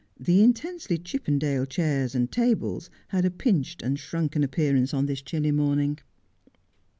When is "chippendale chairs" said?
0.97-2.15